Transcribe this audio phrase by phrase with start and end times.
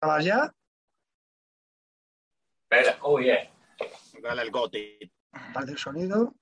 [0.00, 0.54] ¿Grabas ya?
[2.62, 3.50] Espera, oh yeah.
[4.22, 4.98] Dale el goti.
[5.54, 6.34] Parte el sonido.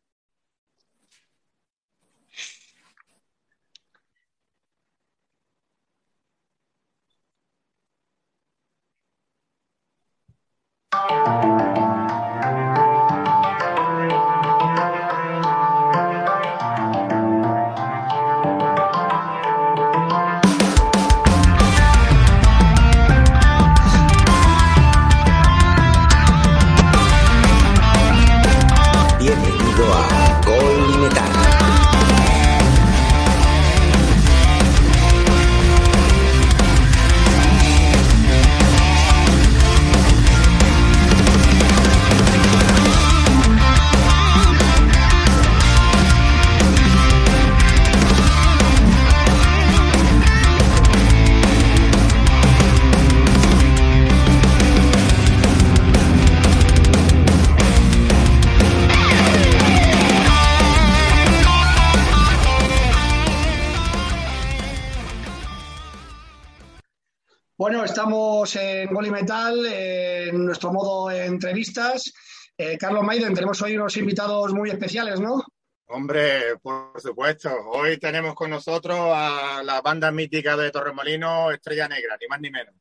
[67.65, 72.13] Bueno, estamos en Gol y Metal, en nuestro modo de entrevistas.
[72.59, 75.43] Eh, Carlos Maiden, tenemos hoy unos invitados muy especiales, ¿no?
[75.87, 77.49] Hombre, por supuesto.
[77.73, 82.51] Hoy tenemos con nosotros a la banda mítica de Torremolino, Estrella Negra, ni más ni
[82.51, 82.75] menos.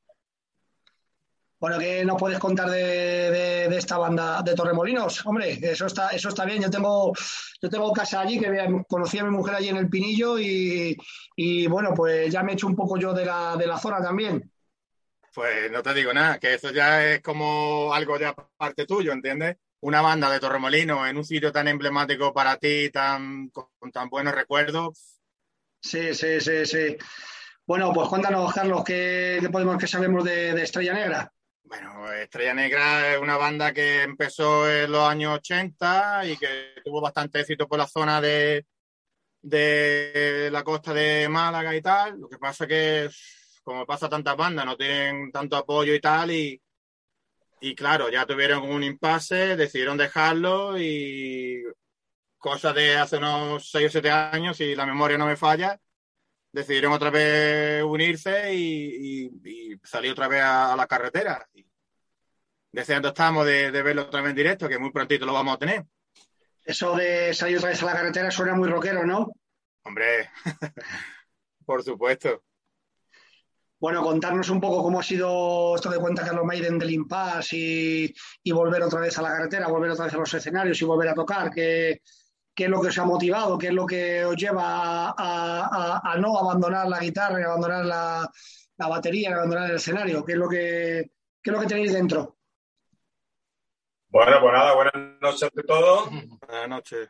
[1.62, 2.78] Bueno, ¿qué nos puedes contar de,
[3.32, 5.26] de- de esta banda de Torremolinos?
[5.26, 6.62] Hombre, eso está, eso está bien.
[6.62, 7.14] Yo tengo,
[7.62, 10.98] yo tengo casa allí, que conocí a mi mujer allí en el Pinillo y,
[11.38, 14.04] y, bueno, pues ya me he hecho un poco yo de la, de la zona
[14.04, 14.52] también.
[15.34, 19.58] Pues no te digo nada, que eso ya es como algo de parte tuyo, ¿entiendes?
[19.80, 24.10] Una banda de Torremolino en un sitio tan emblemático para ti, tan, con, con tan
[24.10, 25.20] buenos recuerdos.
[25.82, 26.98] Sí, sí, sí, sí.
[27.66, 31.34] Bueno, pues cuéntanos, Carlos, ¿qué, qué podemos, qué sabemos de, de Estrella Negra?
[31.64, 37.02] Bueno, Estrella Negra es una banda que empezó en los años 80 y que tuvo
[37.02, 38.66] bastante éxito por la zona de,
[39.42, 42.20] de la costa de Málaga y tal.
[42.20, 43.10] Lo que pasa que,
[43.64, 46.62] como pasa a tantas bandas, no tienen tanto apoyo y tal y,
[47.62, 51.64] y claro, ya tuvieron un impasse, decidieron dejarlo y
[52.38, 55.80] cosas de hace unos 6 o 7 años, si la memoria no me falla,
[56.52, 61.48] decidieron otra vez unirse y, y- y salir otra vez a, a la carretera.
[61.54, 61.66] Y
[62.72, 65.60] deseando estamos de, de verlo otra vez en directo, que muy prontito lo vamos a
[65.60, 65.84] tener.
[66.66, 69.32] Eso de salir otra vez a la carretera suena muy rockero, ¿no?
[69.84, 70.30] Hombre,
[71.66, 72.44] por supuesto.
[73.84, 78.14] Bueno, contarnos un poco cómo ha sido esto que cuenta Carlos Maiden del impasse y,
[78.42, 81.10] y volver otra vez a la carretera, volver otra vez a los escenarios y volver
[81.10, 81.52] a tocar.
[81.52, 82.02] ¿Qué,
[82.56, 83.58] qué es lo que os ha motivado?
[83.58, 87.84] ¿Qué es lo que os lleva a, a- a no abandonar la guitarra, y abandonar
[87.84, 88.32] la,
[88.78, 90.24] la batería, y abandonar el escenario?
[90.24, 91.12] ¿Qué es lo que,
[91.42, 92.38] qué es lo que tenéis dentro?
[94.08, 96.10] Bueno, pues nada, buenas noches a todos.
[96.48, 97.10] Buenas noches.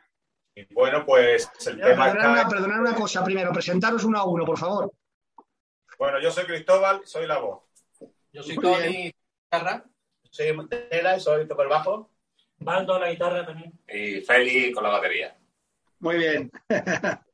[0.56, 2.48] Y bueno, pues el tema Perdonad está...
[2.48, 4.92] perdonad una cosa primero, presentaros uno a uno, por favor.
[5.98, 7.62] Bueno, yo soy Cristóbal, soy la voz.
[8.32, 9.12] Yo soy Tony
[9.50, 9.84] guitarra.
[10.30, 12.10] Soy Tela y soy toco el bajo.
[12.56, 13.72] Baldo la guitarra también.
[13.88, 15.36] Y Feli con la batería.
[16.00, 16.50] Muy bien.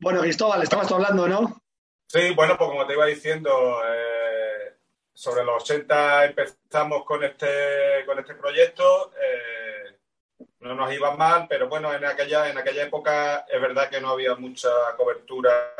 [0.00, 1.62] bueno, Cristóbal, estabas tú hablando, ¿no?
[2.06, 4.76] Sí, bueno, pues como te iba diciendo, eh,
[5.12, 9.12] sobre los 80 empezamos con este, con este proyecto.
[9.20, 9.50] eh,
[10.60, 14.10] no nos iba mal, pero bueno, en aquella, en aquella época es verdad que no
[14.10, 15.74] había mucha cobertura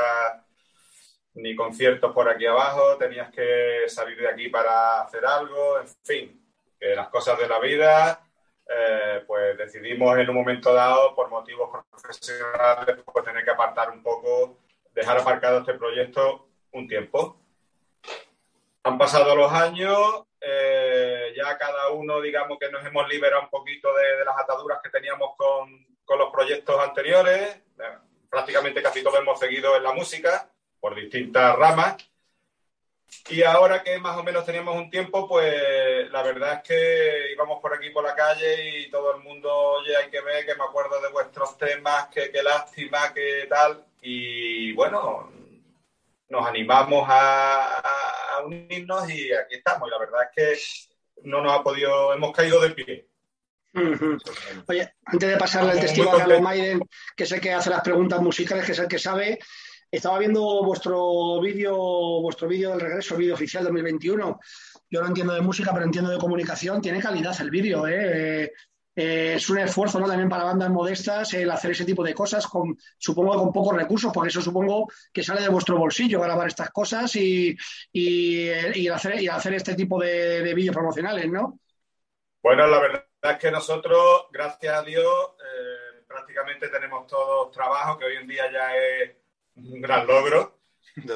[1.34, 6.46] ni conciertos por aquí abajo, tenías que salir de aquí para hacer algo, en fin,
[6.78, 8.26] que las cosas de la vida,
[8.68, 14.02] eh, pues decidimos en un momento dado, por motivos profesionales, pues tener que apartar un
[14.02, 14.58] poco,
[14.92, 17.40] dejar aparcado este proyecto un tiempo.
[18.82, 23.92] Han pasado los años, eh, ya cada uno, digamos que nos hemos liberado un poquito
[23.94, 27.62] de, las ataduras que teníamos con, con los proyectos anteriores.
[28.28, 30.48] Prácticamente casi todos hemos seguido en la música
[30.80, 31.96] por distintas ramas.
[33.28, 37.60] Y ahora que más o menos teníamos un tiempo, pues la verdad es que íbamos
[37.60, 40.64] por aquí por la calle y todo el mundo, oye, hay que ver, que me
[40.64, 43.84] acuerdo de vuestros temas, que, que lástima, que tal.
[44.00, 45.30] Y bueno,
[46.28, 49.88] nos animamos a, a- unirnos y aquí estamos.
[49.88, 53.06] Y la verdad es que no nos ha podido, hemos caído de pie.
[54.66, 56.40] Oye, antes de pasarle el testigo a Carlos.
[56.40, 56.80] Maiden,
[57.16, 59.38] que el que hace las preguntas musicales, que es el que sabe,
[59.90, 61.76] estaba viendo vuestro vídeo,
[62.20, 64.40] vuestro vídeo del regreso, vídeo oficial 2021.
[64.88, 66.80] Yo no entiendo de música, pero entiendo de comunicación.
[66.80, 68.44] Tiene calidad el vídeo, ¿eh?
[68.44, 68.52] Eh,
[68.96, 70.06] eh, es un esfuerzo ¿no?
[70.06, 74.12] también para bandas modestas el hacer ese tipo de cosas, con, supongo con pocos recursos,
[74.12, 77.56] por eso supongo que sale de vuestro bolsillo grabar estas cosas y,
[77.92, 81.60] y hacer, este tipo de, de vídeos promocionales, ¿no?
[82.42, 85.06] Bueno, la verdad es que nosotros, gracias a Dios,
[85.38, 89.19] eh, prácticamente tenemos todos trabajo, que hoy en día ya es
[89.64, 90.58] un gran logro.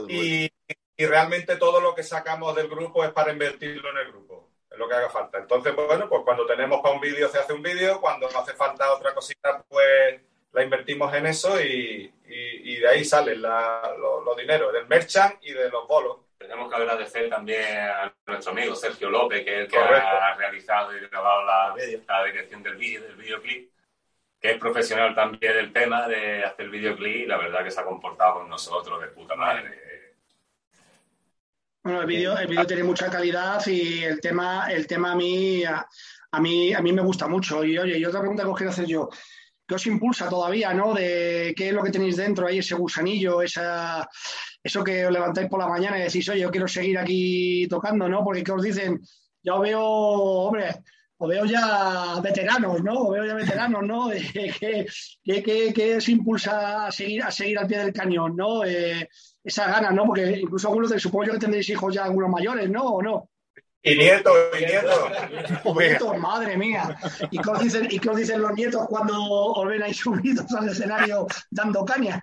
[0.08, 0.50] Y,
[0.96, 4.78] y realmente todo lo que sacamos del grupo es para invertirlo en el grupo, es
[4.78, 5.38] lo que haga falta.
[5.38, 8.92] Entonces, bueno, pues cuando tenemos para un vídeo se hace un vídeo, cuando hace falta
[8.92, 10.20] otra cosita, pues
[10.52, 15.36] la invertimos en eso y, y, y de ahí salen los lo dineros, del merchant
[15.42, 16.18] y de los bolos.
[16.38, 20.06] Tenemos que agradecer también a nuestro amigo Sergio López, que es el que Correcto.
[20.06, 21.74] ha realizado y grabado la,
[22.06, 23.70] la dirección del vídeo, del videoclip,
[24.44, 28.40] que es profesional también del tema de hacer videoclip la verdad que se ha comportado
[28.40, 30.02] con nosotros de puta madre.
[31.82, 35.64] Bueno, el vídeo, el vídeo tiene mucha calidad y el tema, el tema a mí,
[35.64, 37.64] a, mí, a mí me gusta mucho.
[37.64, 39.08] Y oye, y otra pregunta que os quiero hacer yo.
[39.66, 40.92] ¿Qué os impulsa todavía, no?
[40.92, 44.06] De qué es lo que tenéis dentro ahí, ese gusanillo, esa,
[44.62, 48.10] eso que os levantáis por la mañana y decís, oye, yo quiero seguir aquí tocando,
[48.10, 48.22] ¿no?
[48.22, 49.00] Porque ¿qué os dicen?
[49.42, 50.82] Ya os veo, hombre,
[51.16, 53.02] os veo ya veteranos, ¿no?
[53.02, 54.10] Os veo ya veteranos, ¿no?
[54.10, 58.64] ¿Qué, qué, qué, qué os impulsa a seguir, a seguir al pie del cañón, ¿no?
[58.64, 59.08] Eh,
[59.42, 60.06] esa gana, ¿no?
[60.06, 62.84] Porque incluso algunos de, supongo yo que tendréis hijos ya algunos mayores, ¿no?
[62.84, 63.28] ¿O no?
[63.86, 65.10] Y nietos, y nietos.
[65.78, 66.96] Nietos, madre mía.
[67.30, 70.50] ¿Y qué, os dicen, ¿Y qué os dicen los nietos cuando os ven ahí subidos
[70.54, 72.20] al escenario dando caña?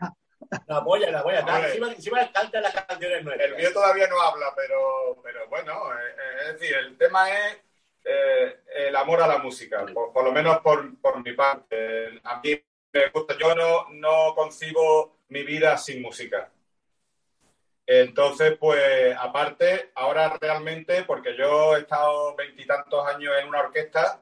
[0.65, 1.67] La polla, la polla.
[1.67, 3.45] Encima, encima canta las canciones nuevas.
[3.45, 7.57] El mío todavía no habla, pero, pero bueno, eh, eh, es decir, el tema es
[8.03, 12.19] eh, el amor a la música, por, por lo menos por, por mi parte.
[12.23, 12.61] A mí
[12.93, 16.51] me gusta, yo no, no concibo mi vida sin música.
[17.85, 24.21] Entonces, pues, aparte, ahora realmente, porque yo he estado veintitantos años en una orquesta,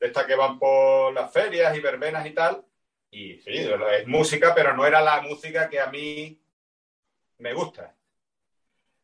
[0.00, 2.64] de estas que van por las ferias y verbenas y tal,
[3.10, 6.40] y sí, es música, pero no era la música que a mí
[7.38, 7.94] me gusta.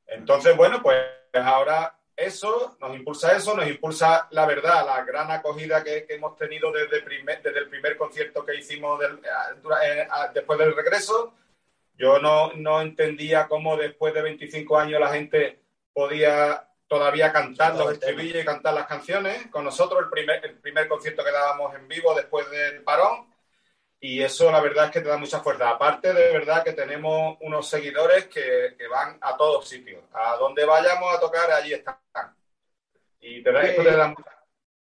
[0.06, 0.98] Entonces, bueno, pues
[1.32, 6.36] ahora eso, nos impulsa eso, nos impulsa la verdad, la gran acogida que, que hemos
[6.36, 10.58] tenido desde, primer- desde el primer concierto que hicimos del- a- dura- eh, a- después
[10.58, 11.34] del regreso.
[11.96, 15.60] Yo no, no entendía cómo después de 25 años la gente
[15.92, 19.46] podía todavía cantar los estribillos y cantar las canciones.
[19.48, 23.29] Con nosotros el primer, el primer concierto que dábamos en vivo después del parón.
[24.02, 25.68] Y eso la verdad es que te da mucha fuerza.
[25.68, 30.02] Aparte de verdad que tenemos unos seguidores que, que van a todos sitios.
[30.12, 31.96] A donde vayamos a tocar, allí están.
[33.20, 34.24] Y te da, esto te da mucho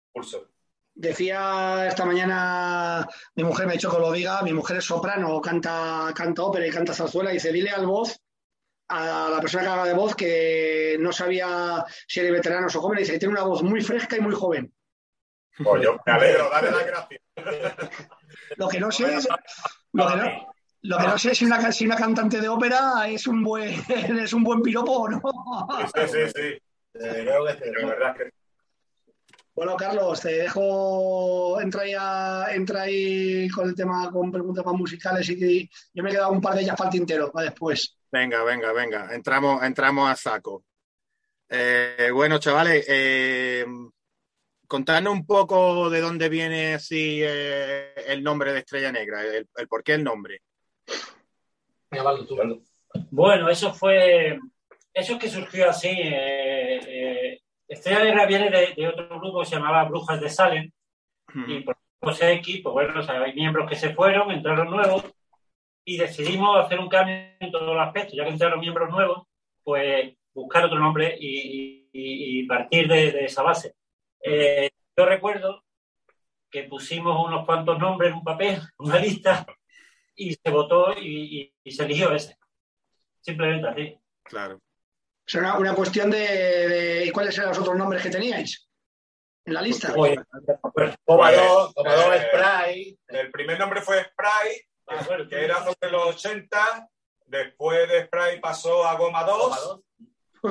[0.08, 0.48] impulso.
[0.94, 5.40] Decía esta mañana, mi mujer me ha dicho que lo diga, mi mujer es soprano,
[5.40, 8.18] canta, canta ópera y canta zarzuela, y dice, dile al voz,
[8.88, 12.98] a la persona que haga de voz, que no sabía si eres veterano o joven,
[12.98, 14.72] y dice que tiene una voz muy fresca y muy joven.
[15.62, 17.20] Pues yo me alegro, dale las gracias.
[18.56, 19.28] Lo que no sé es,
[19.92, 23.08] lo que no, lo que no sé es si una, si una cantante de ópera
[23.08, 25.20] es un buen, es un buen piropo o no.
[25.94, 26.62] Sí, sí, sí.
[26.92, 27.70] Creo que sí.
[27.80, 28.30] La verdad que
[29.54, 34.74] Bueno, Carlos, te dejo, entra ahí, a- entra ahí con el tema, con preguntas más
[34.74, 37.96] musicales y yo me he quedado un par de ellas para el tintero, para después.
[38.12, 39.14] Venga, venga, venga.
[39.14, 40.64] Entramos, entramos a saco.
[41.48, 43.64] Eh, bueno, chavales, eh,
[44.66, 49.68] contadnos un poco de dónde viene así eh, el nombre de Estrella Negra, el, el
[49.68, 50.40] por qué el nombre.
[53.10, 54.38] Bueno, eso fue.
[54.92, 55.88] Eso es que surgió así.
[55.90, 60.70] eh, eh, Estrella Negra viene de, de otro grupo que se llamaba Brujas de Salem.
[61.48, 65.04] Y por los X, pues bueno, o sea, hay miembros que se fueron, entraron nuevos.
[65.84, 68.14] Y decidimos hacer un cambio en todos los aspectos.
[68.16, 69.26] Ya que entraron miembros nuevos,
[69.62, 73.74] pues buscar otro nombre y, y- y partir de, de esa base.
[74.28, 75.64] Eh, yo recuerdo
[76.50, 79.46] que pusimos unos cuantos nombres en un papel, una lista,
[80.14, 82.36] y se votó y, y- y se eligió ese.
[83.20, 83.98] Simplemente así.
[84.22, 84.60] Claro.
[85.26, 88.68] Es una, una cuestión de, de- ¿y cuáles eran los otros nombres que teníais
[89.44, 89.92] en la lista?
[89.96, 92.98] Oye, Toma Pues, dos, toma dos eh, spray.
[93.08, 96.88] el primer nombre fue Spray, ah, bueno, que era sobre los 80.
[97.26, 99.40] Después de Spray pasó a Goma 2.
[99.40, 99.56] Toma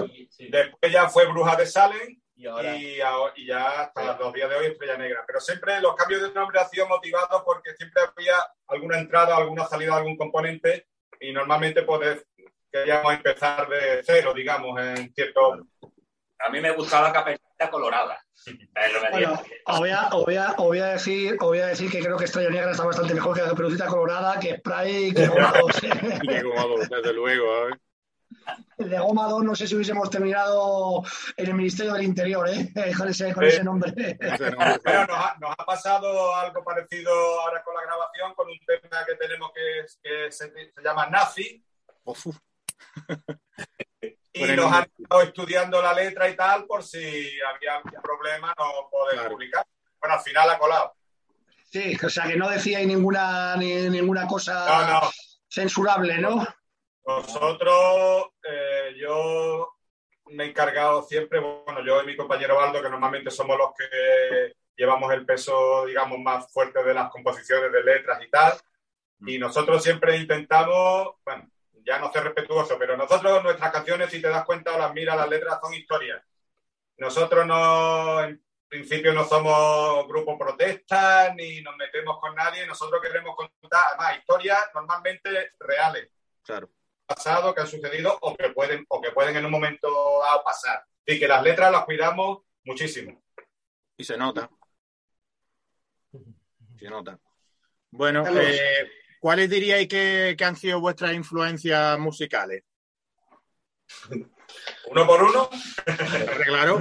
[0.01, 0.11] dos.
[0.13, 0.49] y- sí.
[0.49, 2.21] Después ya fue Brujas de Salem.
[2.37, 2.75] Y ahora.
[2.75, 5.23] y, ahora- y ya hasta los días de hoy Estrella Negra.
[5.25, 8.35] Pero siempre los cambios de nombre han sido motivados porque siempre había
[8.67, 10.87] alguna entrada, alguna salida algún componente
[11.19, 12.25] y normalmente pues
[12.71, 15.59] queríamos empezar de cero, digamos, en cierto...
[16.39, 18.19] A mí me gustaba Caperucita Colorada.
[19.11, 21.89] Bueno, os voy, a, os voy a- os voy a decir, os voy a decir
[21.89, 25.05] que creo que Estrella Negra está bastante mejor que la Colorada, que Spray.
[25.05, 25.21] Y que
[26.89, 27.71] desde luego, ¿eh?
[28.77, 31.01] De Goma 2 no sé si hubiésemos terminado
[31.37, 32.71] en el Ministerio del Interior, ¿eh?
[32.97, 34.17] Con ese, con ese nombre.
[34.83, 39.05] Bueno, nos ha, nos ha pasado algo parecido ahora con la grabación, con un tema
[39.05, 41.63] que tenemos que, que se, se llama Nazi,
[42.03, 42.27] Uf,
[44.33, 46.99] y nos han estado estudiando la letra y tal, por si
[47.41, 49.31] había algún problema no poder Claro.
[49.31, 49.65] publicar.
[49.99, 50.93] Bueno, al final ha colado.
[51.71, 55.11] Sí, o sea que no decíais ninguna, ni, ninguna cosa No, no.
[55.49, 56.45] censurable, ¿no?
[57.05, 59.75] Nosotros, eh, yo
[60.27, 64.55] me he encargado siempre, bueno, yo y mi compañero Baldo, que normalmente somos los que
[64.75, 68.53] llevamos el peso, digamos, más fuerte de las composiciones de letras y tal.
[69.27, 71.49] Y nosotros siempre intentamos, bueno,
[71.85, 75.15] ya no ser respetuoso, pero nosotros, nuestras canciones, si te das cuenta o las miras,
[75.15, 76.23] las letras son historias.
[76.97, 83.35] Nosotros no, en principio no somos grupo protesta ni nos metemos con nadie, nosotros queremos
[83.35, 86.09] contar, además, historias normalmente reales
[86.45, 86.69] claro.
[87.05, 89.87] Pasado que han sucedido o que pueden o que pueden en un momento
[90.23, 90.83] dado pasar.
[91.05, 93.23] Y que las letras las cuidamos muchísimo.
[93.97, 94.49] Y se nota.
[96.77, 97.19] Se nota.
[97.91, 102.63] Bueno, eh, ¿cuáles diríais que, que han sido vuestras influencias musicales?
[104.87, 105.49] Uno por uno,
[106.45, 106.79] Claro,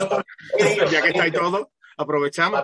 [0.91, 2.63] ya que estáis todos, aprovechamos.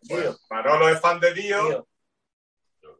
[0.00, 1.88] Tío, Manolo es fan de Dio.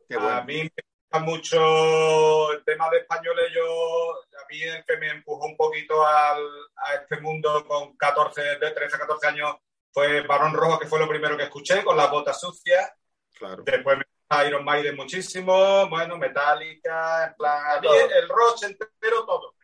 [0.09, 0.45] Qué A bueno.
[0.45, 0.71] mí
[1.19, 3.51] mucho el tema de españoles.
[3.55, 6.39] Yo, a mí el que me empujó un poquito al,
[6.77, 9.57] a este mundo con 14, de 13, 14 años
[9.93, 12.93] fue Barón Rojo, que fue lo primero que escuché, con las botas sucias.
[13.37, 13.63] Claro.
[13.65, 17.97] Después me gusta Iron Maiden muchísimo, bueno, Metallica, en plan, a mí Todo.
[18.11, 19.55] el rock entero, todo.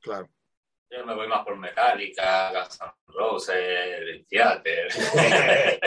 [0.00, 0.28] Claro.
[0.90, 4.88] Yo me voy más por Metallica, Guns N' Roses, Theater.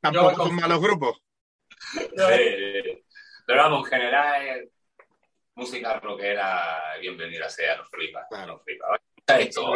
[0.00, 1.18] Tampoco con- malos grupos.
[1.92, 3.04] Sí,
[3.46, 4.68] Pero vamos, en general,
[5.54, 8.26] música rockera, bienvenida sea, nos flipa.
[8.28, 8.54] Claro.
[8.54, 9.00] Nos flipa.
[9.38, 9.72] Esto,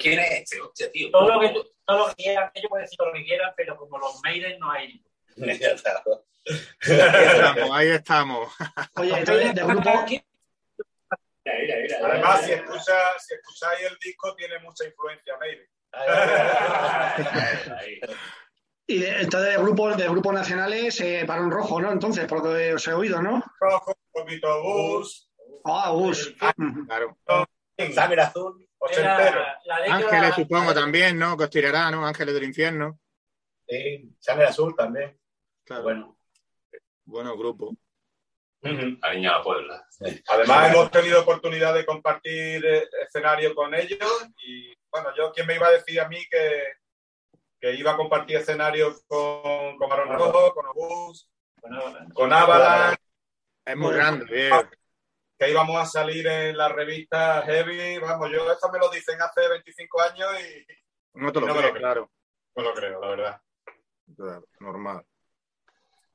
[0.00, 0.60] ¿quién es este?
[0.60, 1.10] Hostia, tío.
[1.10, 1.54] Todo lo que,
[1.84, 4.70] todo lo que quieran, ellos pueden decir lo que quieran, pero como los Maiden no
[4.70, 5.04] hay.
[5.36, 5.48] Ahí
[6.78, 8.54] estamos, ahí estamos.
[8.96, 9.90] Oye, entonces, de grupo,
[11.46, 11.98] Mira, mira, mira.
[12.02, 15.66] Además, si, escucha, si escucháis el disco, tiene mucha influencia Maiden.
[17.78, 18.00] Ahí.
[18.86, 21.90] Y de, entonces de grupos, de grupos nacionales, eh, Barón Rojo, ¿no?
[21.92, 23.42] Entonces, por lo que os he oído, ¿no?
[23.60, 25.30] Rojo, un poquito bus,
[25.66, 25.92] Ah.
[25.92, 26.86] Ujú.
[26.86, 27.16] Claro.
[27.94, 28.68] Sangre azul.
[28.78, 29.40] ochentero.
[29.40, 31.36] Era la letra, Ángeles, supongo, también, ¿no?
[31.36, 32.06] Que os tirará, ¿no?
[32.06, 33.00] Ángeles del infierno.
[33.66, 35.18] Sí, sangre azul también.
[35.64, 35.82] Claro.
[35.84, 36.18] Bueno.
[37.06, 37.74] Bueno, grupo.
[38.60, 39.86] La Puebla.
[40.28, 45.54] Además, hemos tenido oportunidad de compartir eh, escenario con ellos y, bueno, yo, ¿quién me
[45.56, 46.62] iba a decir a mí que,
[47.64, 51.30] que iba a compartir escenario con, con Barón Rojo, con Obús,
[52.12, 52.98] con Avalanche,
[53.64, 54.52] Es muy grande, bien.
[55.38, 57.96] que íbamos a salir en la revista Heavy?
[58.00, 61.60] Vamos, yo esto me lo dicen hace 25 años y No te lo No me
[61.60, 61.80] creo, lo creo.
[61.80, 62.10] claro.
[62.56, 63.40] no lo creo, la verdad.
[64.14, 65.02] Claro, normal.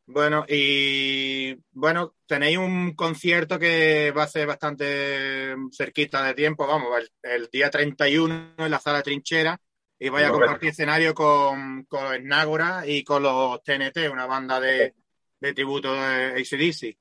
[0.05, 6.89] Bueno, y bueno, tenéis un concierto que va a ser bastante cerquita de tiempo, vamos,
[6.99, 9.59] el, el día 31 en la sala Trinchera,
[9.99, 14.95] y vais a compartir escenario con, con Snágora y con los TNT, una banda de,
[15.39, 16.97] de tributo de ACDC.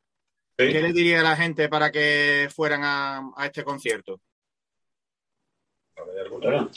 [0.57, 4.21] ¿Qué le diría a la gente para que fueran a, a este concierto?
[5.95, 6.71] Bueno,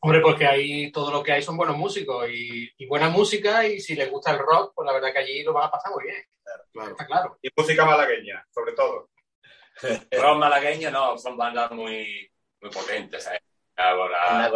[0.00, 3.80] Hombre, porque ahí todo lo que hay son buenos músicos y, y buena música y
[3.80, 6.04] si les gusta el rock, pues la verdad que allí lo van a pasar muy
[6.04, 6.22] bien.
[6.72, 6.90] Claro.
[6.90, 7.38] Está claro.
[7.40, 9.08] Y música malagueña, sobre todo.
[10.12, 12.30] Rock malagueño no, son bandas muy,
[12.60, 13.24] muy potentes.
[13.24, 13.40] ¿sabes?
[13.76, 14.50] Ahora,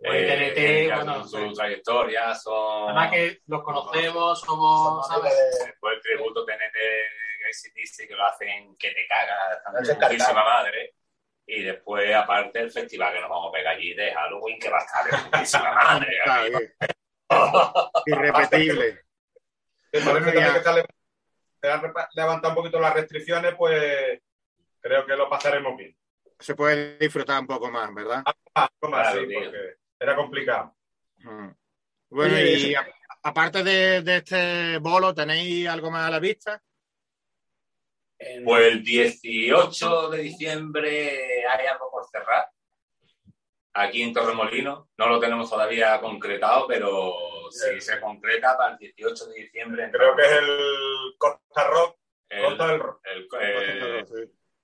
[0.00, 2.90] eh, TNT, bueno, su, trayectoria, son...
[2.90, 5.34] Además que los conocemos, somos, ¿sabes?
[5.64, 6.76] Después el tributo TNT
[7.48, 10.10] ACDC que lo hacen que te cagas, cagar.
[10.10, 10.94] putísima madre.
[11.46, 14.78] Y después, aparte, el festival que nos vamos a pegar allí de Halloween, que va
[14.78, 16.74] a estar de putísima madre.
[18.06, 19.00] Irrepetible.
[20.04, 20.86] Bueno, que
[22.14, 24.20] levantado un poquito las restricciones, pues
[24.80, 25.96] creo que lo pasaremos bien.
[26.38, 28.22] Se puede disfrutar un poco más, ¿verdad?
[28.54, 30.74] Ah, algo más, Claro, sí, porque era complicado.
[31.18, 31.48] Mm.
[32.10, 32.86] Bueno, y a-
[33.22, 36.62] aparte de, de este bolo, ¿tenéis algo más a la vista?
[38.44, 42.48] Pues el 18 de diciembre hay algo por cerrar.
[43.74, 44.88] Aquí en Torremolino.
[44.96, 47.14] No lo tenemos todavía concretado, pero
[47.50, 49.90] si se concreta para el 18 de diciembre.
[49.92, 51.96] Creo que es el Costa Rock,
[52.28, 53.00] el, Costa del Rock.
[53.04, 54.04] el, eh,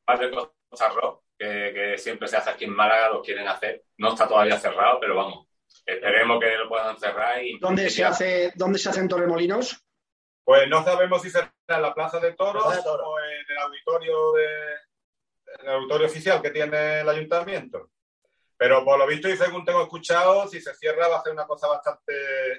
[0.05, 3.85] bar de Costa Rock, que, que siempre se hace aquí en Málaga, lo quieren hacer.
[3.99, 5.47] No está todavía cerrado, pero vamos.
[5.87, 7.43] Esperemos que lo puedan cerrar.
[7.45, 9.83] Y ¿Dónde se hace, dónde se hacen Torremolinos?
[10.45, 13.07] Pues no sabemos si será en la Plaza de Toros Plaza de Toros.
[13.07, 14.47] o en el auditorio de
[15.61, 17.91] en el auditorio oficial que tiene el ayuntamiento.
[18.57, 21.47] Pero por lo visto y según tengo escuchado, si se cierra va a ser una
[21.47, 22.13] cosa bastante,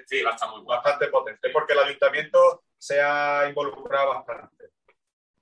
[0.06, 0.82] Sí, va a estar muy guapo.
[0.82, 4.70] bastante potente, porque el ayuntamiento se ha involucrado bastante.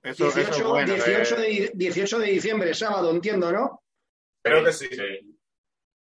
[0.05, 0.93] Eso, eso es 18, bueno.
[0.93, 1.41] 18 eh.
[1.41, 3.83] de, 18 de diciembre, sábado, entiendo, ¿no?
[4.43, 4.87] Creo que sí.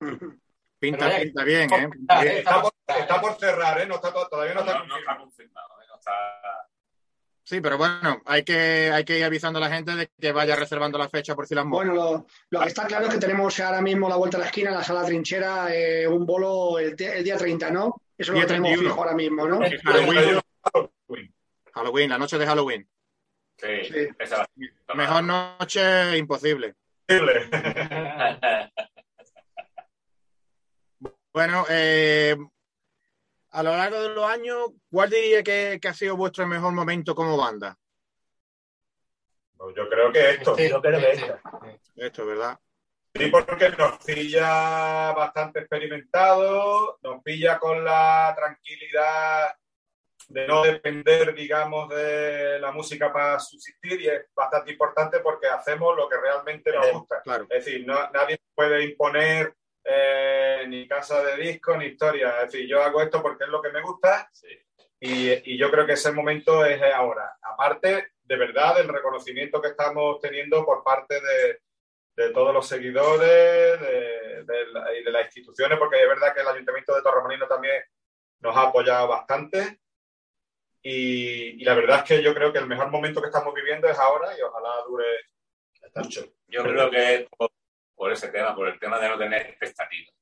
[0.78, 1.88] Pinta, Pero, eh, pinta bien, ¿eh?
[1.88, 2.36] Pinta ah, bien.
[2.36, 3.86] Está por, está por cerrar, ¿eh?
[3.86, 5.68] No está, to- todavía no está no, no está confirmado.
[5.68, 5.82] confirmado.
[5.82, 5.86] ¿eh?
[5.88, 6.12] No está...
[7.42, 10.56] Sí, pero bueno, hay que, hay que ir avisando a la gente de que vaya
[10.56, 11.64] reservando la fecha por si las.
[11.64, 14.46] Bueno, lo, lo que está claro es que tenemos ahora mismo la vuelta a la
[14.46, 18.02] esquina, en la sala trinchera, eh, un bolo el, el día 30, ¿no?
[18.16, 18.90] Eso Día lo tenemos 31.
[18.90, 19.60] fijo ahora mismo, ¿no?
[19.60, 21.34] Que Halloween.
[21.72, 22.88] Halloween, la noche de Halloween.
[23.56, 24.08] Sí, Sí.
[24.18, 24.46] esa
[24.94, 26.74] Mejor noche imposible.
[31.32, 32.36] Bueno, eh,
[33.50, 37.12] a lo largo de los años, ¿cuál diría que, que ha sido vuestro mejor momento
[37.12, 37.76] como banda?
[39.56, 40.52] Pues yo creo que esto.
[40.52, 41.34] Este, Yo creo que este.
[41.96, 42.56] Esto, ¿verdad?
[43.16, 49.56] Sí, porque nos pilla bastante experimentado, nos pilla con la tranquilidad
[50.28, 55.96] de no depender, digamos, de la música para subsistir y es bastante importante porque hacemos
[55.96, 57.20] lo que realmente nos gusta.
[57.22, 57.46] Claro.
[57.50, 59.54] Es decir, no, nadie puede imponer
[59.84, 62.40] eh, ni casa de disco ni historia.
[62.42, 64.48] Es decir, yo hago esto porque es lo que me gusta Sí.
[65.00, 67.36] y, y yo creo que ese momento es ahora.
[67.42, 71.58] Aparte, de verdad, del reconocimiento que estamos teniendo por parte de,
[72.16, 73.28] de todos los seguidores
[73.80, 77.46] de, de la- y de las instituciones, porque es verdad que el Ayuntamiento de Torremolino
[77.46, 77.82] también
[78.40, 79.80] nos ha apoyado bastante.
[80.86, 83.88] Y, y la verdad es que yo creo que el mejor momento que estamos viviendo
[83.88, 85.06] es ahora y ojalá dure
[85.94, 86.26] mucho.
[86.46, 87.50] Yo creo que es por,
[87.94, 90.14] por ese tema, por el tema de no tener expectativas.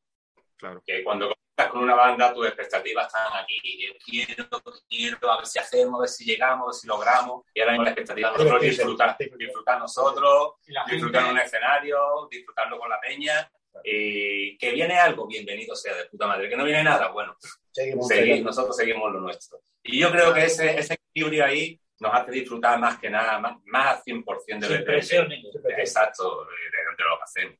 [0.57, 0.81] Claro.
[0.87, 3.61] Que cuando comienzas con una banda, tus expectativas están aquí.
[3.85, 4.49] Yo quiero,
[4.89, 7.45] quiero, a ver si hacemos, a ver si llegamos, a ver si logramos.
[7.53, 10.53] Y ahora mismo la expectativa de nosotros es disfrutar, disfrutar nosotros,
[10.89, 13.51] disfrutar un escenario, disfrutarlo con la peña.
[13.85, 16.49] Y que viene algo, bienvenido sea de puta madre.
[16.49, 17.37] Que no viene nada, bueno,
[17.71, 18.07] Seguimos.
[18.09, 19.61] seguir, nosotros seguimos lo nuestro.
[19.83, 23.57] Y yo creo que ese, ese equilibrio ahí nos hace disfrutar más que nada, más,
[23.67, 25.43] más al 100% de, Sin de- de- presiones.
[25.43, 27.59] de- exacto, de, de- de lo que hacemos.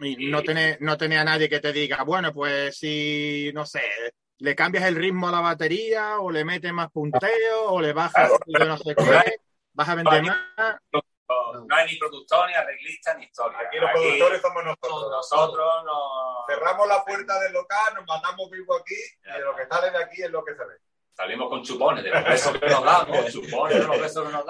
[0.00, 3.82] Y no tener, no tener a nadie que te diga, bueno, pues si, no sé,
[4.38, 8.28] le cambias el ritmo a la batería o le metes más punteo o le bajas
[8.28, 8.38] Claro.
[8.46, 9.36] yo no sé qué,
[9.74, 10.76] vas a vender más.
[10.92, 11.00] No,
[11.66, 13.58] no hay ni productor, ni arreglista, ni historia.
[13.66, 15.10] Aquí los productores somos nosotros.
[15.10, 19.90] nosotros no Cerramos la puerta del local, nos matamos vivo aquí y lo que sale
[19.90, 20.74] de aquí es lo que se ve.
[21.16, 24.44] salimos con chupones de los besos que nos damos, chupones de los besos que nos.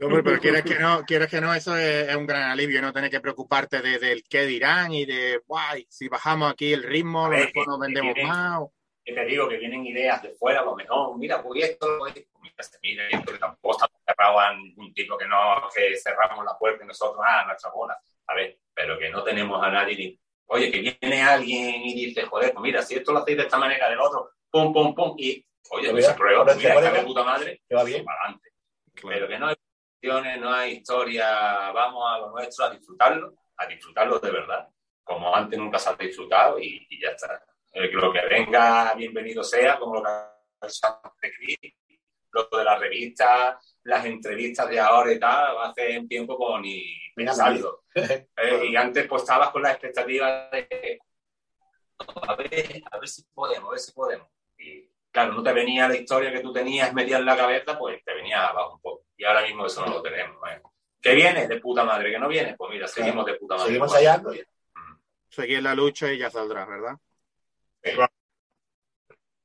[0.00, 2.80] No, hombre, pero quieres que no, quieres que no, eso es, es un gran alivio,
[2.80, 6.84] no tener que preocuparte de, del qué dirán y de, guay, si bajamos aquí el
[6.84, 8.60] ritmo, a lo mejor nos vendemos más.
[8.60, 8.72] o-
[9.08, 12.12] Que te digo que vienen ideas de fuera, a lo mejor, mira, pues esto, pues,
[12.42, 16.44] mira, se mira, esto que tampoco estamos cerrados a ningún tipo, que no, que cerramos
[16.44, 17.98] la puerta y nosotros, ah, nuestra bola.
[18.26, 22.26] A ver, pero que no tenemos a nadie ni, oye, que viene alguien y dice,
[22.26, 25.14] joder, pues mira, si esto lo hacéis de esta manera, del otro, pum, pum, pum,
[25.16, 27.84] y, oye, pues Mira, se prueba, pues mira, se está de puta madre, Que va
[27.84, 28.04] bien.
[28.04, 28.50] para adelante.
[28.92, 29.08] Claro.
[29.14, 29.56] Pero que no hay
[30.02, 34.68] cuestiones, no hay historia, vamos a lo nuestro, a disfrutarlo, a disfrutarlo de verdad,
[35.02, 37.42] como antes nunca se ha disfrutado y, y ya está.
[37.72, 41.74] Eh, lo que venga, bienvenido sea, como lo que ha de Cris,
[42.32, 46.94] lo de las revistas, las entrevistas de ahora y tal, hace un tiempo con ni
[47.14, 47.84] pensarlo.
[47.98, 51.00] Eh, y antes pues estabas con la expectativa de
[51.98, 54.28] a ver, a ver si podemos, a ver si podemos.
[54.56, 58.02] Y claro, no te venía la historia que tú tenías metida en la cabeza, pues
[58.04, 59.04] te venía abajo un poco.
[59.16, 60.36] Y ahora mismo eso no lo tenemos.
[60.48, 60.62] ¿eh?
[61.00, 61.48] ¿Que viene?
[61.48, 62.12] De puta madre.
[62.12, 62.54] ¿Que no viene?
[62.56, 63.66] Pues mira, seguimos de puta madre.
[63.68, 64.04] Seguimos Igual.
[64.04, 64.32] hallando.
[65.28, 66.96] Seguir la lucha y ya saldrá, ¿verdad?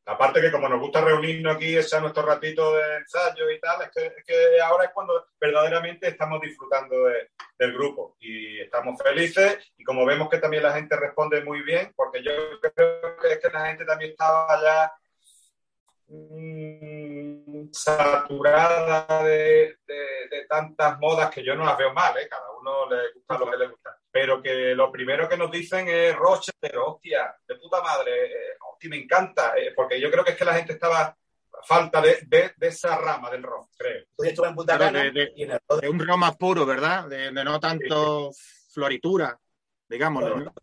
[0.05, 4.23] Aparte que como nos gusta reunirnos aquí, echar nuestro ratito de ensayo y tal, es
[4.25, 10.05] que, ahora es cuando verdaderamente estamos disfrutando de- del grupo y estamos felices y como
[10.05, 13.67] vemos que también la gente responde muy bien, porque yo creo que es que la
[13.67, 14.91] gente también estaba ya
[16.07, 22.27] mm, saturada de, de- de tantas modas que yo no las veo mal, ¿eh?
[22.29, 23.97] cada uno le gusta lo que le gusta.
[24.13, 28.89] Pero que lo primero que nos dicen es Rochester, hostia, de puta madre, eh, hostia,
[28.91, 31.17] me encanta, eh, porque yo creo que es que la gente estaba a
[31.65, 34.05] falta de, de- de esa rama del rock, creo.
[34.15, 36.63] Hoy estuve en Punta Cana de- de- y en el De un rock más puro,
[36.63, 37.07] ¿verdad?
[37.07, 38.29] De, de no tanto
[38.71, 39.35] floritura,
[39.89, 40.35] digámoslo.
[40.41, 40.53] ¿no?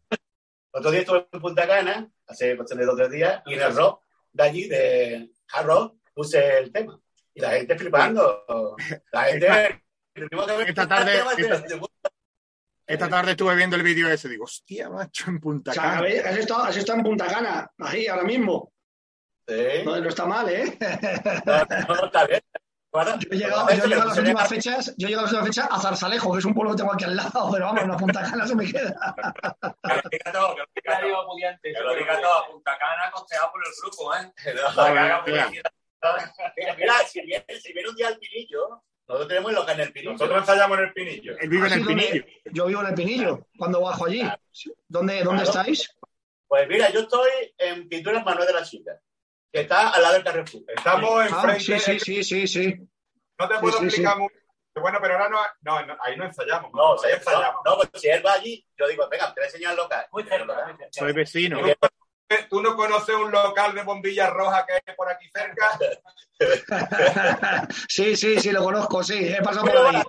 [0.73, 3.63] otro día estuve en Punta Cana, hace cuestión de dos o tres días, y en
[3.63, 7.01] el rock de allí, de hard rock, puse el tema.
[7.35, 8.45] Y la gente flipando.
[9.11, 9.81] La gente...
[10.69, 12.10] esta tarde- esta-
[12.93, 15.99] Esta tarde estuve viendo el vídeo ese, digo, hostia, macho, en Punta O sea, Cana.
[15.99, 18.73] ¿habéis- has, estado, has estado en Punta Cana, ahí ahora mismo.
[19.47, 19.55] Sí.
[19.85, 20.79] No, no está mal, ¿eh?
[21.47, 22.41] No, no, está bien.
[22.93, 25.31] Bueno, Yo he llegado, yo he llegado a las últimas fechas, yo he llegado a
[25.31, 27.67] las últimas fechas a Zarzalejo, que es un pueblo que tengo aquí al lado, pero
[27.67, 29.15] vamos, una Punta Cana se me queda.
[29.83, 30.95] Que lo diga todo, que lo diga todo.
[31.01, 31.73] Radio Pudiente.
[31.73, 32.47] Que lo diga todo.
[32.51, 34.33] Punta Cana costeado por el grupo, ¿eh?
[36.77, 39.93] Mira, si viene, si viene un día al Pinillo, nosotros tenemos el local en el
[39.93, 40.13] Pinillo.
[40.13, 41.37] Nosotros ensayamos en el Pinillo.
[41.39, 42.25] Él vive en Así el Pinillo.
[42.53, 44.23] Yo vivo en el Pinillo, cuando bajo allí.
[44.89, 45.59] ¿Dónde, dónde Claro.
[45.61, 45.97] estáis?
[46.47, 49.01] Pues mira, yo estoy en Pinturas Manuel de la Chica,
[49.53, 50.63] que está al lado del Carrefour.
[50.69, 51.61] Estamos Ah, enfrente.
[51.61, 52.75] sí, sí, sí, sí, sí.
[53.39, 54.21] No te puedo Sí, sí, explicar sí.
[54.21, 54.35] mucho.
[54.81, 56.71] Bueno, pero ahora no, no, no, ahí no ensayamos.
[56.73, 57.61] No, ahí no, ensayamos.
[57.65, 60.07] no, pues si él va allí, yo digo, venga, te voy a enseñar el local.
[60.13, 60.89] Muy cerca, muy cerca.
[60.93, 61.61] Soy vecino.
[62.49, 65.79] ¿Tú no conoces un local de bombillas rojas que hay por aquí cerca?
[67.89, 70.03] sí, sí, sí, lo conozco, sí, he pasado por ahí.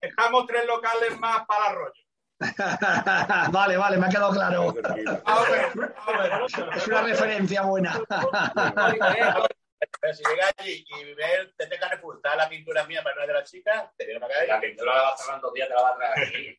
[0.00, 2.02] Dejamos tres locales más para arroyo.
[3.52, 4.74] vale, vale, me ha quedado claro.
[5.24, 5.72] A ver,
[6.06, 6.32] a ver.
[6.74, 8.00] Es una referencia buena.
[10.00, 13.44] Pero si llegas allí y ves desde Carrefour, está la pintura mía Manuel de la
[13.44, 14.54] Chica, te viene para acá.
[14.54, 16.58] La pintura la vas cerrando dos días, te la vas a traer aquí.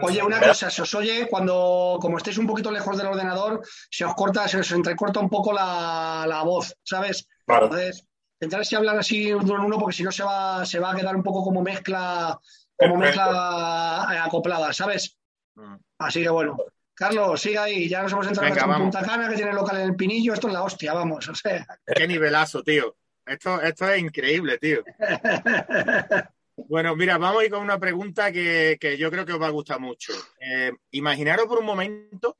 [0.00, 3.60] Oye, una cosa, se os oye cuando, como estéis un poquito lejos del ordenador,
[3.90, 7.28] se os corta, se os entrecorta un poco la, la voz, ¿sabes?
[7.44, 7.66] Claro.
[7.66, 8.06] Entonces,
[8.40, 10.96] intentar si hablar así uno en uno, porque si no se va, se va a
[10.96, 12.38] quedar un poco como mezcla,
[12.76, 13.22] como Perfecto.
[13.22, 15.18] mezcla eh, acoplada, ¿sabes?
[15.56, 15.76] Mm.
[15.98, 16.56] Así que bueno.
[16.96, 18.94] Carlos, sigue ahí, ya nos hemos entrado Venga, en vamos.
[18.94, 21.66] Punta Cana, que tiene local en el Pinillo, esto es la hostia, vamos, o sea.
[21.84, 22.96] Qué nivelazo, tío.
[23.26, 24.84] Esto, esto es increíble, tío.
[26.56, 29.48] Bueno, mira, vamos a ir con una pregunta que, que yo creo que os va
[29.48, 30.12] a gustar mucho.
[30.40, 32.38] Eh, imaginaros por un momento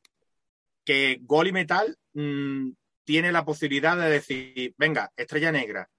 [0.84, 2.70] que Gol y Metal mm,
[3.04, 5.90] tiene la posibilidad de decir, venga, Estrella Negra,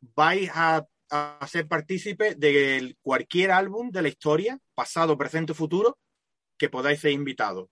[0.00, 5.98] vais a, a ser partícipe de cualquier álbum de la historia, pasado, presente o futuro,
[6.56, 7.68] que podáis ser invitados.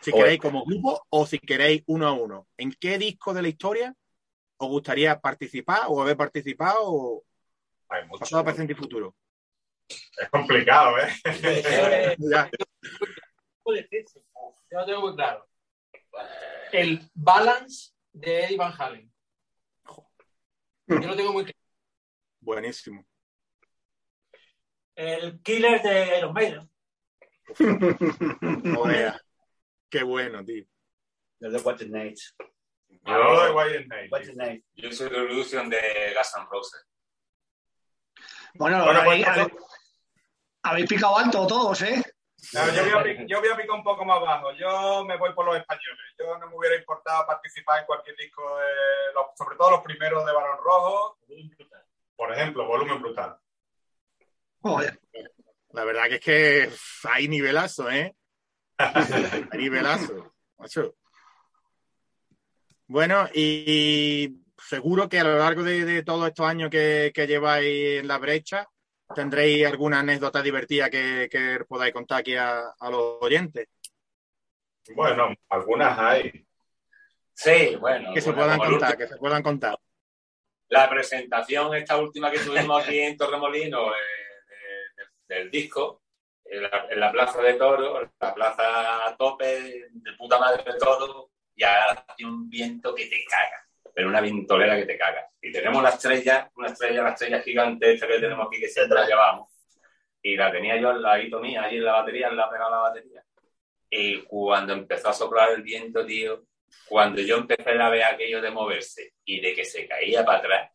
[0.00, 2.48] Si queréis como grupo o si queréis uno a uno.
[2.56, 3.94] ¿En qué disco de la historia
[4.56, 7.24] os gustaría participar o haber participado o
[7.92, 8.20] Hay mucho.
[8.20, 9.14] pasado, presente y futuro?
[9.88, 11.08] Es complicado, ¿eh?
[11.24, 12.50] Eh, Ya.
[13.64, 15.46] Yo lo tengo muy claro.
[16.72, 19.12] El balance de Eddie Van Halen.
[20.86, 21.58] Yo lo tengo muy claro.
[22.40, 23.06] Buenísimo.
[24.94, 26.68] El killer de los.
[28.76, 29.20] Joder,
[29.90, 30.64] qué bueno, tío.
[31.40, 32.18] El de Night.
[32.88, 34.34] Yo de White Night.
[34.34, 34.64] Night.
[34.74, 36.86] Yo soy Revolution de Gas N' Roses.
[38.54, 39.26] Bueno, pues, habéis,
[40.62, 42.02] habéis picado alto todos, ¿eh?
[42.54, 44.52] No, yo, voy a, pi- yo voy a picar un poco más abajo.
[44.58, 46.14] Yo me voy por los españoles.
[46.18, 50.26] Yo no me hubiera importado participar en cualquier disco, de los- sobre todo los primeros
[50.26, 51.18] de Barón Rojo.
[52.16, 53.38] Por ejemplo, Volumen Brutal.
[54.60, 54.98] Joder.
[55.70, 56.70] La verdad que es que
[57.08, 58.14] hay nivelazo, ¿eh?
[58.78, 60.34] Hay nivelazo.
[60.58, 60.94] macho.
[62.86, 68.00] Bueno, y seguro que a lo largo de, de todos estos años que, que lleváis
[68.00, 68.66] en la brecha,
[69.14, 73.68] tendréis alguna anécdota divertida que, que podáis contar aquí a, a los oyentes.
[74.94, 76.46] Bueno, algunas hay.
[77.34, 78.12] Sí, bueno.
[78.14, 79.78] Que se puedan contar, último- que se puedan contar.
[80.68, 83.98] La presentación, esta última que tuvimos aquí en Torremolino, eh,
[84.48, 86.02] de- de- del disco,
[86.44, 90.64] en la, en la plaza de Toro, en la plaza a tope, de puta madre
[90.72, 95.26] de todo, y hace un viento que te caga, pero una ventolera que te caga.
[95.40, 98.98] Y tenemos la estrella, una estrella, la estrella gigante esta que tenemos aquí, que siempre
[99.00, 99.50] la llevamos,
[100.22, 102.82] y la tenía yo al ladito mía, ahí en la batería, la pegado a la
[102.82, 103.24] batería.
[103.90, 106.44] Y cuando empezó a soplar el viento, tío,
[106.88, 110.70] cuando yo empecé a ver aquello de moverse y de que se caía para atrás,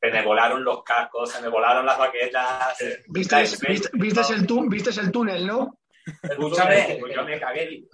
[0.00, 2.76] se me volaron los cascos, se me volaron las baquetas.
[3.06, 3.36] ¿Viste,
[3.68, 5.78] viste, vistes el, tú- vistes el túnel, no?
[6.22, 7.68] Escúchame, pues yo me cagué.
[7.68, 7.88] Digo,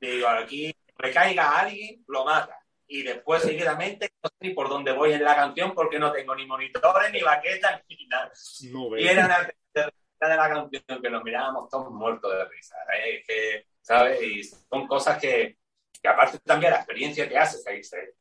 [0.00, 2.56] digo, aquí me caiga alguien, lo mata.
[2.92, 6.34] Y después, seguidamente, no sé ni por dónde voy en la canción porque no tengo
[6.34, 8.32] ni monitores, ni baquetas, ni nada.
[8.72, 12.74] No Y era la tercera de la canción que nos mirábamos todos muertos de risa.
[12.92, 13.22] ¿eh?
[13.24, 14.20] Que, ¿sabes?
[14.20, 15.56] Y son cosas que,
[16.02, 18.14] que aparte también la experiencia que haces, ahí se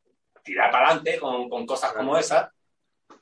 [0.44, 2.52] tirar para adelante con, con cosas como esas,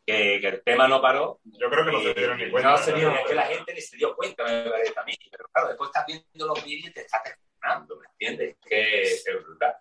[0.05, 1.39] que, que el tema no paró.
[1.45, 2.71] Yo creo que no se dieron ni cuenta.
[2.71, 5.13] No se dio, es que la gente ni se dio cuenta, me parece a mí.
[5.31, 8.57] Pero claro, después estás viendo los vídeos y te estás gestionando, ¿me entiendes?
[8.67, 9.77] Que es brutal.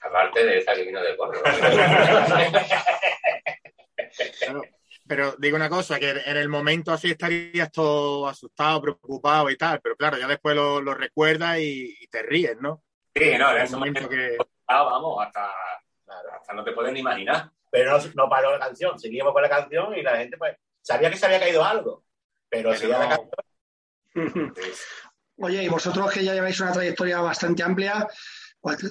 [0.00, 1.50] Aparte de esa que vino de Córdoba.
[4.38, 4.62] Claro.
[5.06, 9.80] Pero digo una cosa, que en el momento así estarías todo asustado, preocupado y tal,
[9.80, 12.84] pero claro, ya después lo, lo recuerdas y, y te ríes, ¿no?
[13.14, 14.38] Sí, no, en ese momento momento que...
[14.68, 15.52] ah, vamos, hasta,
[16.36, 17.50] hasta no te puedes ni imaginar.
[17.70, 21.10] Pero no, no paró la canción, seguíamos con la canción y la gente pues sabía
[21.10, 22.04] que se había caído algo.
[22.48, 23.04] Pero, Pero seguía no.
[23.04, 23.16] la
[24.14, 24.54] canción.
[25.38, 28.06] Oye, y vosotros que ya lleváis una trayectoria bastante amplia,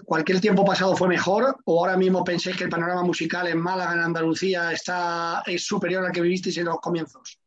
[0.06, 3.94] cualquier tiempo pasado fue mejor o ahora mismo pensáis que el panorama musical en Málaga,
[3.94, 7.40] en Andalucía, está, es superior al que vivisteis en los comienzos?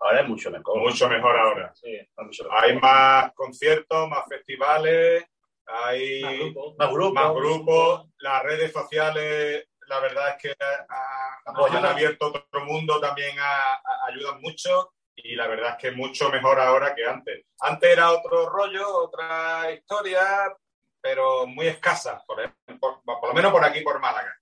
[0.00, 0.78] Ahora es mucho mejor.
[0.80, 1.72] Mucho mejor ahora.
[1.74, 1.96] Sí.
[2.18, 2.64] Mucho mejor.
[2.64, 5.24] Hay más conciertos, más festivales,
[5.66, 6.74] hay Más grupos.
[6.76, 7.14] Más grupos.
[7.14, 13.38] más grupos, las redes sociales, la verdad es que ha- han abierto otro mundo, también
[13.38, 17.46] a- a- ayudan mucho y la verdad es que mucho mejor ahora que antes.
[17.60, 20.54] Antes era otro rollo, otra historia,
[21.04, 22.38] pero muy escasa, por,
[22.80, 24.34] por- por lo menos por aquí, por Málaga.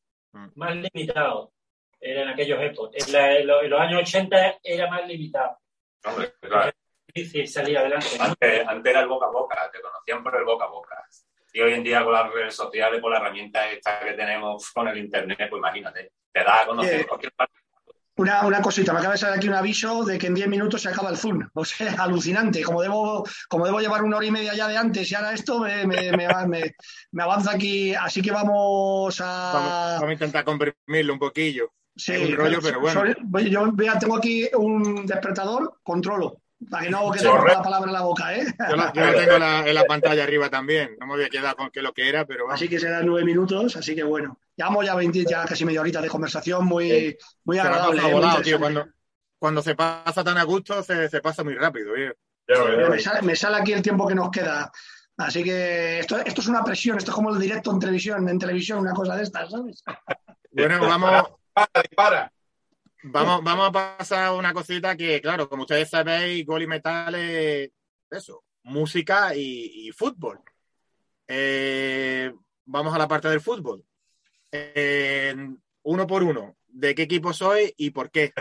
[0.54, 1.52] Más limitado.
[2.00, 3.04] Era en aquellos épocas.
[3.08, 5.58] En, la- en los, en los años 80 era más limitado.
[6.04, 6.70] Hombre, claro.
[7.12, 8.06] Difícil salir adelante.
[8.18, 11.04] Antes, antes era el boca a boca, te conocían por el boca a boca.
[11.52, 14.86] Y hoy en día con las redes sociales, con las herramientas estas que tenemos con
[14.88, 17.54] el internet, pues imagínate, te da a conocer cualquier parte.
[18.16, 20.82] Una, una cosita, me acaba de salir aquí un aviso de que en 10 minutos
[20.82, 21.48] se acaba el Zoom.
[21.54, 22.62] O sea, alucinante.
[22.62, 25.60] Como debo, como debo llevar una hora y media ya de antes y ahora esto
[25.60, 26.74] me, me, me, va- me-
[27.12, 27.94] me avanza aquí.
[27.94, 29.24] Así que vamos a.
[29.54, 31.70] Vamos, vamos a intentar comprimirlo un poquillo.
[31.96, 33.04] Sí, un rollo, pero bueno.
[33.50, 36.38] yo vea, tengo aquí un despertador, controlo.
[36.70, 37.58] Para que no quede Correcto.
[37.58, 38.46] la palabra en la boca, ¿eh?
[38.70, 40.96] Yo lo tengo en la, en la pantalla arriba también.
[41.00, 42.54] No me voy a quedar con que lo que era, pero vamos.
[42.54, 44.38] Así que serán nueve minutos, así que bueno.
[44.56, 48.00] Llevamos ya 20, ya casi media horita de conversación muy, muy agradable.
[48.02, 48.14] ¿eh?
[48.14, 48.58] Muy tío.
[48.58, 48.86] Cuando,
[49.38, 51.94] cuando se pasa tan a gusto, se, se pasa muy rápido.
[51.94, 52.12] tío.
[52.48, 54.70] Ya me, sale, me sale aquí el tiempo que nos queda.
[55.16, 58.38] Así que esto, esto es una presión, esto es como el directo en televisión, en
[58.38, 59.82] televisión, una cosa de estas, ¿sabes?
[60.54, 62.32] Bueno, vamos, Dispara, dispara.
[63.04, 67.14] vamos, vamos a pasar a una cosita que, claro, como ustedes sabéis, Gol y Metal
[67.14, 67.70] es
[68.10, 70.40] eso, música y, y fútbol.
[71.26, 72.34] Eh,
[72.66, 73.82] vamos a la parte del fútbol.
[74.52, 75.34] Eh,
[75.84, 78.32] uno por uno, ¿de qué equipo soy y por qué?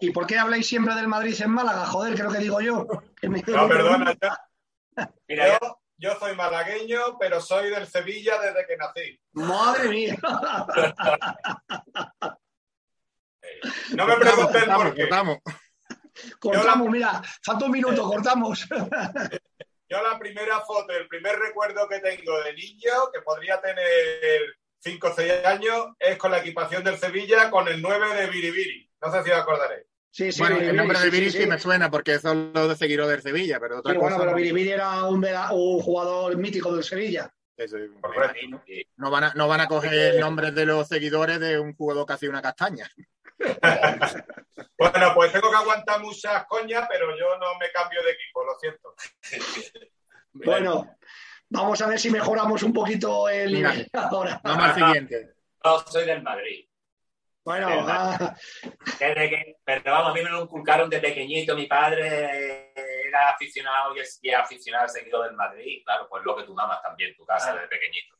[0.00, 1.86] ¿Y por qué habláis siempre del Madrid en Málaga?
[1.86, 2.86] Joder, creo que digo yo.
[3.20, 4.28] Que me- No, perdona, yo,
[5.28, 9.20] Mira, ya- yo, yo soy malagueño, pero soy del Sevilla desde que nací.
[9.32, 10.16] Madre mía.
[13.94, 15.00] No me preguntes el cortamos, por qué.
[15.02, 15.38] cortamos.
[16.40, 18.66] Cortamos, mira, falta un minuto, cortamos.
[19.88, 24.40] Yo la primera foto, el primer recuerdo que tengo de niño, que podría tener
[24.90, 28.90] 5 o 6 años, es con la equipación del Sevilla con el 9 de Biribiri.
[29.02, 29.86] No sé si os acordaréis.
[30.10, 31.48] Sí, sí, Bueno, el Biribiri, nombre de sí, Viri sí, sí sí.
[31.48, 34.10] me suena porque son los de seguidor del Sevilla, pero otra Sí, cosa.
[34.16, 34.36] bueno, pero.
[34.36, 37.30] Biribiri era un, un jugador mítico del Sevilla.
[37.56, 37.76] Eso,
[38.96, 42.12] No van, a, no van a coger nombres de los seguidores de un jugador que
[42.12, 42.88] hacía una castaña.
[44.78, 48.54] Bueno, pues tengo que aguantar muchas coñas, pero yo no me cambio de equipo, lo
[48.58, 48.94] siento.
[50.32, 50.96] Bueno,
[51.48, 54.40] vamos a ver si mejoramos un poquito el nivel ahora.
[54.42, 55.34] Vamos al siguiente.
[55.64, 56.66] no, soy del Madrid.
[57.44, 58.34] Bueno, ah,
[58.98, 61.54] Desde que, pero vamos, a mí me lo inculcaron de pequeñito.
[61.54, 65.80] Mi padre era aficionado y es, y es aficionado seguido del Madrid.
[65.84, 68.15] Claro, pues lo que tu mamá también, tu casa desde pequeñito.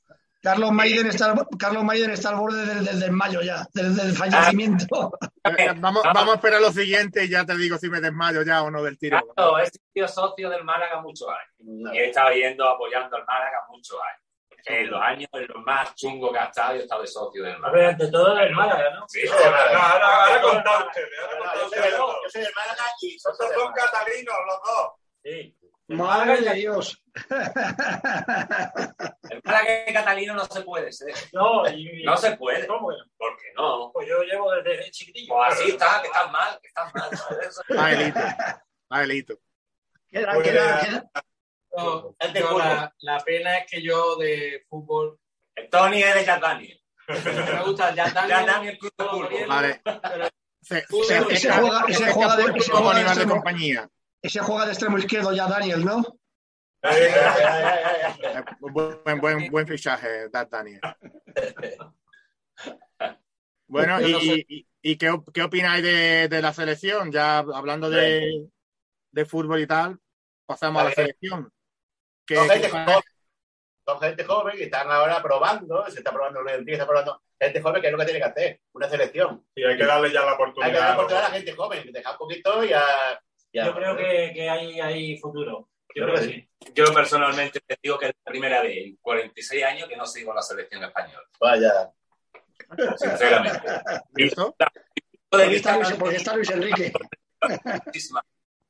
[0.47, 5.11] Carlos Maiden está, Carlos Maiden está al borde del, del desmayo ya, del, del fallecimiento.
[5.43, 8.63] Eh, Vamos, vamos a esperar lo siguiente y ya te digo si me desmayo ya
[8.63, 9.19] o no del tiro.
[9.35, 11.93] Claro, he sido socio del Málaga muchos años.
[11.95, 14.23] Y he estado yendo apoyando al Málaga muchos años.
[14.69, 17.43] En los años, en los más chungos que ha estado, yo he estado de socio
[17.43, 17.89] del Málaga.
[17.89, 19.05] ante todo el Málaga, ¿no?
[19.09, 19.61] Sí, Ahora,
[19.93, 23.33] ahora, ahora contad ustedes, Yo soy del- del Málaga y son
[23.73, 24.91] catalinos los dos.
[25.25, 25.56] Sí.
[25.89, 27.01] Madre de Dios.
[29.31, 31.15] El Málaga y Catalino no se puede ser.
[31.33, 32.67] No, y, No se puede.
[32.67, 32.89] ¿Cómo?
[33.17, 33.91] ¿Por qué no?
[33.93, 35.35] Pues yo llevo desde chiquitillo.
[35.35, 37.11] Pues así está, que estás mal, que estás mal.
[37.17, 37.61] ¿sabes?
[37.79, 38.21] Ah, Elito.
[38.91, 39.39] Ah, Elito.
[40.09, 41.11] Queda, Pues, queda, queda-
[41.77, 42.15] No,
[42.59, 45.19] la, la pena es que yo de fútbol
[45.55, 46.81] El Tony es de Daniel.
[47.09, 49.47] me gusta ya Jack Daniel, Daniel Club de Fútbol.
[49.49, 49.81] Vale.
[49.85, 50.29] pero
[50.63, 53.89] Se, se- ese se- juega- ese se juega de- juega compañía.
[54.27, 56.03] Ese juega de extremo izquierdo ya Daniel, ¿no?
[58.61, 60.81] Buen, buen, buen fichaje, Daniel.
[63.67, 67.11] Bueno, ¿y, qué, qué opináis de, de la selección?
[67.11, 68.49] Ya hablando de,
[69.11, 69.99] de fútbol y tal,
[70.47, 71.53] pasamos a la selección.
[72.25, 73.03] ¿Qué- Son gente joven,
[73.85, 77.61] son gente joven que están ahora probando, se está probando el Olympique, está probando gente
[77.61, 79.45] joven que es lo que tiene que hacer, una selección.
[79.55, 80.95] Y hay que darle ya la Hay que dar oportunidad.
[80.95, 82.83] oportunidad a la gente joven, dejar un poquito y a...
[83.65, 85.69] Yo creo que, que hay, hay futuro.
[85.95, 86.73] Yo Yo creo que creo sí.
[86.75, 90.35] Yo personalmente te digo que es la primera vez en 46 años que no sigo
[90.35, 91.27] la selección española.
[91.41, 91.91] Vaya.
[92.97, 93.61] Sinceramente.
[94.15, 94.57] ¿Listo?
[95.29, 96.93] Porque está, Luis, porque está Luis Enrique.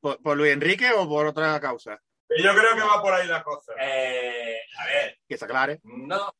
[0.01, 2.01] ¿Por, por Luis Enrique o por otra causa?
[2.29, 3.73] Yo creo que va por ahí la cosa.
[3.81, 5.81] Eh, a ver, Que se aclare.
[5.85, 6.35] no,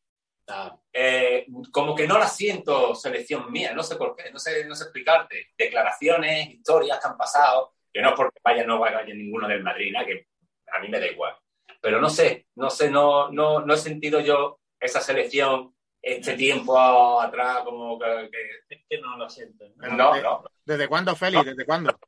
[0.93, 4.75] eh, como que no la siento selección mía, no sé por qué, no sé, no
[4.75, 5.49] sé explicarte.
[5.57, 9.91] Declaraciones, historias que han pasado, que no es porque vaya no vaya ninguno del Madrid,
[9.91, 10.27] nada, que
[10.71, 11.35] a mí me da igual.
[11.81, 16.79] pero no sé, no sé, no, no, no he sentido yo esa selección este tiempo
[17.19, 18.31] atrás como que...
[18.69, 19.65] Es que no lo siento.
[19.77, 20.45] No, no.
[20.63, 21.47] ¿Desde cuándo, Félix?
[21.47, 21.99] ¿Desde cuándo?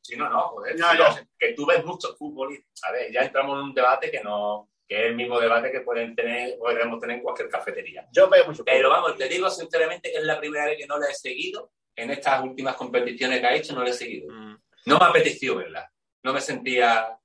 [0.00, 0.78] Sí, no, no, joder.
[0.78, 1.00] No, no.
[1.00, 4.10] yo sé Que tú ves mucho fútbol y, a ver, ya entramos en un debate
[4.10, 8.08] que no, que es el mismo debate que pueden tener, podemos tener en cualquier cafetería.
[8.10, 8.64] Yo veo mucho.
[8.64, 11.72] Pero vamos, te digo sinceramente que es la primera vez que no la he seguido.
[11.94, 14.32] En estas últimas competiciones que ha hecho, no la he seguido.
[14.32, 14.56] Mm.
[14.86, 15.90] No me apeteció verla.
[16.22, 17.18] No me sentía.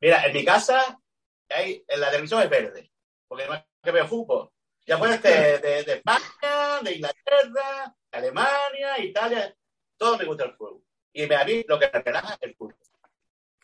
[0.00, 0.98] Mira, en mi casa,
[1.50, 2.90] hay, en la televisión es verde,
[3.28, 4.50] porque además que veo fútbol.
[4.86, 9.54] Ya puedes de, de, de España, de Inglaterra, Alemania, Italia,
[9.98, 10.82] todo me gusta el fútbol.
[11.12, 12.76] Y me- a mí lo que me relaja es el fútbol,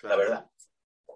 [0.02, 0.50] la verdad.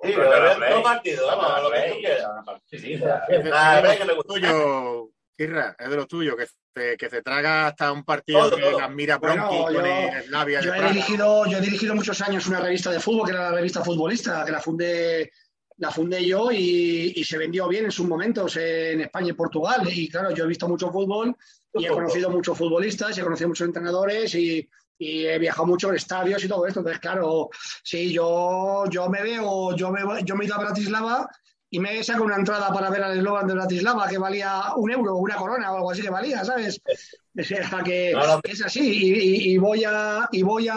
[0.03, 2.31] Sí, Pero pero la veo Play, todo partido, vamos, lo que tú quieras.
[2.65, 4.33] Sí, sí, La verdad es que me gusta.
[4.35, 5.11] tuyo,
[5.45, 8.79] Es de los tuyos, que se, que se traga hasta un partido Todo, de todo.
[8.81, 12.21] las mira Bueno, Bronqui con yo- el Slavia Yo he, dirigido, yo he dirigido muchos
[12.21, 15.33] años una revista de fútbol, que era la revista futbolista, que la fundé,
[15.79, 19.89] la fundé yo y, y se vendió bien en sus momentos en España y Portugal.
[19.91, 21.35] Y claro, yo he visto mucho fútbol
[21.73, 25.89] y he conocido muchos futbolistas, y he conocido muchos entrenadores y, y he viajado mucho
[25.89, 26.81] en estadios y todo esto.
[26.81, 27.49] Entonces, claro,
[27.83, 31.27] sí, yo, yo me veo, yo me, yo me he ido a Bratislava
[31.73, 35.17] y me saco una entrada para ver al eslogan de Bratislava que valía un euro,
[35.17, 36.81] una corona o algo así que valía, ¿sabes?
[37.39, 40.75] O sea, que es así y, y- y voy a y voy a,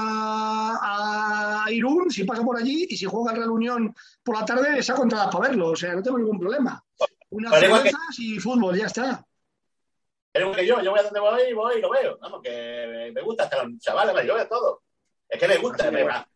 [1.65, 4.82] a Irún si paso por allí y si juega el Real Unión por la tarde
[4.84, 6.82] saco entradas para verlo, o sea, no tengo ningún problema.
[7.32, 9.25] Unas que- cervezas y fútbol, ya está.
[10.32, 12.17] Pero igual que yo, yo voy a donde voy y voy y lo veo.
[12.21, 14.84] Vamos, que me gusta hasta los chavales, yo veo todo.
[15.27, 16.27] Es que me gusta, va.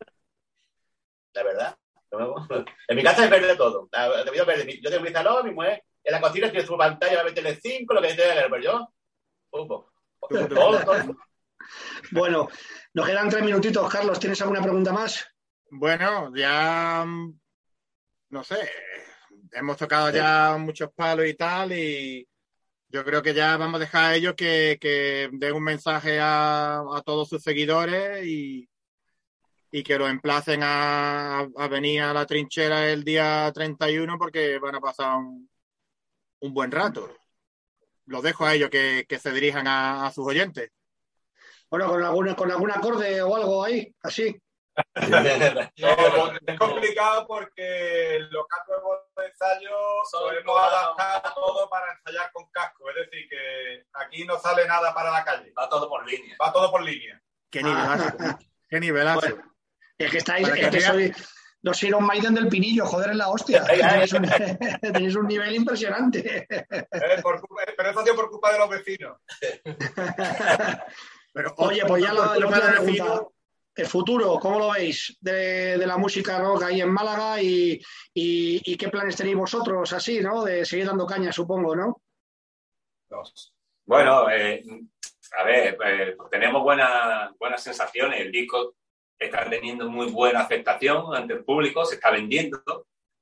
[1.34, 1.78] La verdad.
[2.88, 3.90] En mi casa es verde todo.
[3.90, 4.80] Vida es verde.
[4.82, 7.56] Yo tengo mi salón, mi mujer, en la cocina tiene su pantalla, va a meterle
[7.56, 8.94] 5, lo que tenga que ver, pero yo,
[9.50, 9.86] fútbol.
[10.20, 11.16] Todo, todo.
[12.12, 12.48] Bueno,
[12.94, 15.28] nos quedan tres minutitos, Carlos, ¿tienes alguna pregunta más?
[15.70, 17.40] Bueno, ya mm,
[18.30, 18.70] no sé,
[19.52, 22.28] hemos tocado ya muchos palos y tal, y
[22.88, 26.80] yo creo que ya vamos a dejar a ellos que, que den un mensaje a,
[26.80, 28.70] a todos sus seguidores y,
[29.72, 34.76] y que los emplacen a, a venir a la trinchera el día 31 porque van
[34.76, 35.50] a pasar un,
[36.40, 37.16] un buen rato.
[38.06, 40.72] Los dejo a ellos que, que se dirijan a, a sus oyentes.
[41.70, 44.36] Bueno, con alguna, con algún acorde o algo ahí, así.
[45.78, 52.48] No, es complicado porque local nuevo de ensayo lo todas- adaptado todo para ensayar con
[52.52, 52.88] casco.
[52.92, 55.52] Es decir, que aquí no sale nada para la calle.
[55.58, 56.36] Va todo por línea.
[56.40, 57.20] Va todo por línea.
[57.50, 58.18] Qué nivelazo,
[58.70, 59.20] qué nivelazo.
[59.22, 59.57] Bueno,
[59.98, 61.14] es que estáis, que es que soy
[61.64, 63.64] los Iron Maiden del Pinillo, joder, es la hostia.
[63.68, 63.80] Ay.
[63.80, 64.30] Tenéis un,
[64.82, 66.48] tenéis un nivel impresionante.
[66.50, 69.18] Eh, por culpa- pero eso ha sido por culpa de los vecinos.
[71.34, 72.82] Pero, Oye, pues ya última del pregunta.
[72.82, 73.34] vecino,
[73.76, 77.74] El futuro, ¿cómo lo veis de, de la música rock ahí en Málaga y,
[78.14, 80.44] y- y qué planes tenéis vosotros así, ¿no?
[80.44, 82.02] De seguir dando caña, supongo, ¿no?
[83.86, 84.64] Bueno, eh,
[85.38, 88.20] a ver, eh, tenemos buenas buenas sensaciones.
[88.22, 88.76] El disco
[89.18, 92.62] está teniendo muy buena aceptación ante el público, se está vendiendo.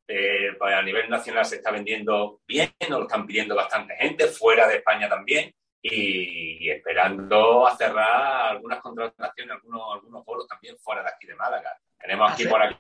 [0.08, 4.27] Eh, pues a nivel nacional se está vendiendo bien, nos lo están pidiendo bastante gente,
[4.27, 5.53] fuera de España también.
[5.81, 11.36] Y, y esperando a cerrar algunas contrataciones, algunos, algunos bolos también fuera de aquí de
[11.36, 11.77] Málaga.
[11.99, 12.77] Tenemos aquí ¿Ah, por aquí,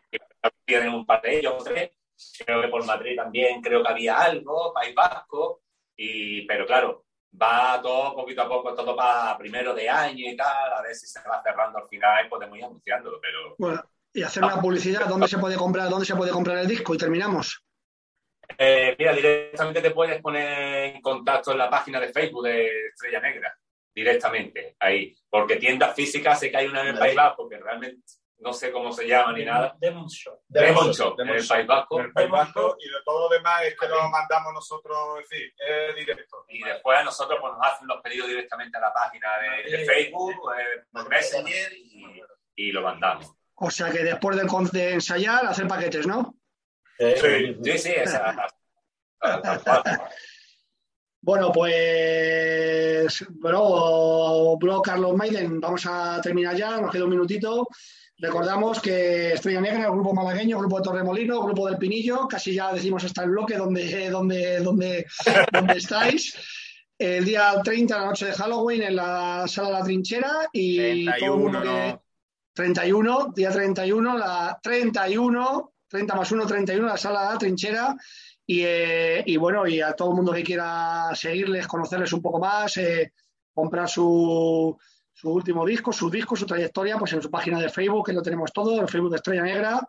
[0.65, 1.91] tienen un par de ellos, tres.
[2.45, 5.61] Creo que por Madrid también creo que había algo, País Vasco.
[5.95, 7.05] Y, pero claro,
[7.41, 11.07] va todo poquito a poco, todo para primero de año y tal, a ver si
[11.07, 15.07] se va cerrando al final y podemos ir anunciándolo, pero Bueno, y hacer una publicidad,
[15.07, 16.95] ¿dónde se puede comprar, dónde se puede comprar el disco?
[16.95, 17.63] Y terminamos.
[18.57, 23.19] eh, mira, directamente te puedes poner en contacto en la página de Facebook de Estrella
[23.19, 23.57] Negra,
[23.93, 28.03] directamente, ahí, porque tiendas físicas sé que hay una en el País Vasco, que realmente
[28.39, 30.39] no sé cómo se llama ni nada, Demon Shop.
[30.47, 31.47] Demon Shop, en el.
[31.47, 34.97] País Vasco, El País Vasco y de todo lo demás es que lo mandamos nosotros,
[35.23, 36.45] es decir, es directo.
[36.49, 39.85] y después a nosotros pues, nos hacen los pedidos directamente a la página de, de
[39.85, 40.33] Facebook,
[40.91, 42.21] por Messenger y,
[42.55, 43.33] y lo mandamos.
[43.55, 44.35] O sea que después
[44.71, 46.35] de ensayar, hacer paquetes, ¿no?
[46.99, 47.57] Sí.
[47.63, 48.35] Sí, sí, esa.
[49.19, 49.83] tal- tal cual.
[51.21, 57.67] Bueno, pues, bueno, bro Carlos Maiden, vamos a terminar ya, nos queda un minutito.
[58.17, 62.71] Recordamos que Estrella Negra, el grupo malagueño, grupo de Torremolino, grupo del Pinillo, casi ya
[62.71, 65.05] decimos hasta el bloque donde, donde, donde,
[65.51, 66.33] donde estáis.
[66.97, 71.39] El día 30, la noche de Halloween, en la sala La Trinchera y todo el
[71.41, 71.91] mundo 31, que...
[71.91, 72.03] ¿no?
[72.53, 77.95] 31, día 31, la 31, 30 más 1, 31, la sala La Trinchera.
[78.47, 82.39] Y, eh, y bueno, y a todo el mundo que quiera seguirles, conocerles un poco
[82.39, 83.11] más, eh,
[83.53, 84.77] comprar su,
[85.15, 88.21] su último disco, sus discos, su trayectoria, pues en su página de Facebook, que lo
[88.21, 89.87] tenemos todo, el Facebook de Estrella Negra,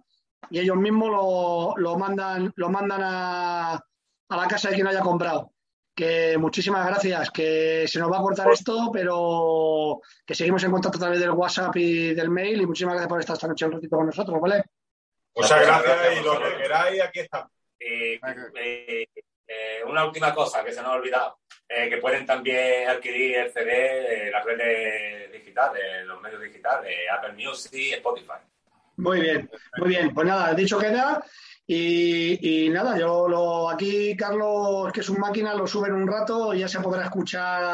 [0.51, 5.01] y ellos mismos lo, lo mandan, lo mandan a, a la casa de quien haya
[5.01, 5.53] comprado.
[5.93, 10.99] Que muchísimas gracias, que se nos va a cortar esto, pero que seguimos en contacto
[10.99, 13.73] a través del WhatsApp y del mail y muchísimas gracias por estar esta noche un
[13.73, 14.63] ratito con nosotros, ¿vale?
[15.35, 17.51] Muchas gracias y lo que queráis, aquí estamos.
[17.81, 18.21] Eh,
[18.57, 19.09] eh,
[19.49, 23.53] eh, una última cosa que se nos ha olvidado, eh, que pueden también adquirir el
[23.53, 28.39] CD en las redes digitales, los medios digitales, Apple Music, Spotify.
[28.97, 30.15] Muy bien, muy bien.
[30.15, 31.23] Pues nada, dicho queda.
[31.67, 36.07] Y, y nada, yo lo aquí, Carlos, que es un máquina, lo sube en un
[36.07, 37.65] rato y ya se podrá escuchar